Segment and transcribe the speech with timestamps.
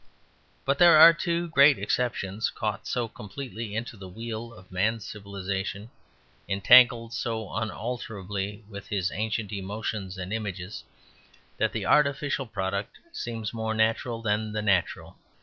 [0.65, 5.91] But there are two great exceptions; caught so completely into the wheel of man's civilization,
[6.49, 10.83] entangled so unalterably with his ancient emotions and images,
[11.57, 15.17] that the artificial product seems more natural than the natural.